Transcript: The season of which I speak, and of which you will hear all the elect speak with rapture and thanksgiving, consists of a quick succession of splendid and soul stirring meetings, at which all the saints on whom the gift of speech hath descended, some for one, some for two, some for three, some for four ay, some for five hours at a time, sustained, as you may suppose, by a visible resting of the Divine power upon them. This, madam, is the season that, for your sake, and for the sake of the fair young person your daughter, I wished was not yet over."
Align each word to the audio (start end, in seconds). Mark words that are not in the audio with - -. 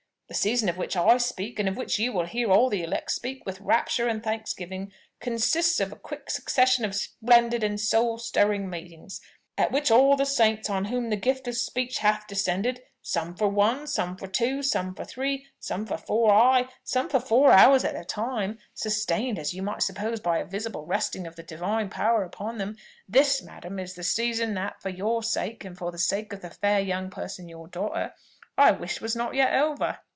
The 0.27 0.35
season 0.35 0.69
of 0.69 0.77
which 0.77 0.95
I 0.95 1.17
speak, 1.17 1.59
and 1.59 1.67
of 1.67 1.75
which 1.75 1.99
you 1.99 2.13
will 2.13 2.23
hear 2.25 2.49
all 2.49 2.69
the 2.69 2.83
elect 2.83 3.11
speak 3.11 3.45
with 3.45 3.59
rapture 3.59 4.07
and 4.07 4.23
thanksgiving, 4.23 4.93
consists 5.19 5.81
of 5.81 5.91
a 5.91 5.97
quick 5.97 6.29
succession 6.29 6.85
of 6.85 6.95
splendid 6.95 7.65
and 7.65 7.77
soul 7.77 8.17
stirring 8.17 8.69
meetings, 8.69 9.19
at 9.57 9.73
which 9.73 9.91
all 9.91 10.15
the 10.15 10.25
saints 10.25 10.69
on 10.69 10.85
whom 10.85 11.09
the 11.09 11.17
gift 11.17 11.49
of 11.49 11.57
speech 11.57 11.97
hath 11.97 12.27
descended, 12.27 12.81
some 13.01 13.35
for 13.35 13.49
one, 13.49 13.87
some 13.87 14.15
for 14.15 14.25
two, 14.27 14.63
some 14.63 14.95
for 14.95 15.03
three, 15.03 15.47
some 15.59 15.85
for 15.85 15.97
four 15.97 16.31
ay, 16.31 16.65
some 16.81 17.09
for 17.09 17.19
five 17.19 17.59
hours 17.59 17.83
at 17.83 17.97
a 17.97 18.05
time, 18.05 18.57
sustained, 18.73 19.37
as 19.37 19.53
you 19.53 19.61
may 19.61 19.79
suppose, 19.79 20.21
by 20.21 20.37
a 20.37 20.45
visible 20.45 20.85
resting 20.85 21.27
of 21.27 21.35
the 21.35 21.43
Divine 21.43 21.89
power 21.89 22.23
upon 22.23 22.57
them. 22.57 22.77
This, 23.05 23.41
madam, 23.43 23.79
is 23.79 23.95
the 23.95 24.03
season 24.05 24.53
that, 24.53 24.81
for 24.81 24.87
your 24.91 25.23
sake, 25.23 25.65
and 25.65 25.77
for 25.77 25.91
the 25.91 25.99
sake 25.99 26.31
of 26.31 26.39
the 26.41 26.49
fair 26.51 26.79
young 26.79 27.09
person 27.09 27.49
your 27.49 27.67
daughter, 27.67 28.13
I 28.57 28.71
wished 28.71 29.01
was 29.01 29.13
not 29.13 29.35
yet 29.35 29.53
over." 29.53 29.97